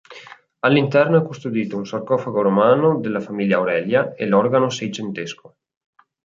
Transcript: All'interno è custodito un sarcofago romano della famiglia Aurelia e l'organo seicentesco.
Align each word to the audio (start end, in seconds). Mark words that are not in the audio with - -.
All'interno 0.61 1.19
è 1.19 1.23
custodito 1.23 1.77
un 1.77 1.85
sarcofago 1.85 2.41
romano 2.41 2.99
della 2.99 3.19
famiglia 3.19 3.57
Aurelia 3.57 4.15
e 4.15 4.25
l'organo 4.25 4.71
seicentesco. 4.71 5.57